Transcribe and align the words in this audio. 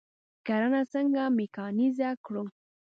کرنه 0.47 0.81
څنګه 0.93 1.23
میکانیزه 1.37 2.09
کړو؟ 2.25 2.43